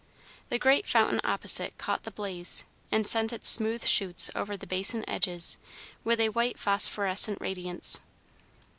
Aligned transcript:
The 0.49 0.57
great 0.57 0.87
fountain 0.87 1.21
opposite 1.23 1.77
caught 1.77 2.05
the 2.05 2.09
blaze, 2.11 2.65
and 2.91 3.05
sent 3.05 3.31
its 3.31 3.47
smooth 3.47 3.85
shoots 3.85 4.31
over 4.33 4.57
the 4.57 4.65
basin 4.65 5.05
edges 5.07 5.59
with 6.03 6.19
a 6.19 6.29
white 6.29 6.57
phosphorescent 6.57 7.39
radiance. 7.39 7.99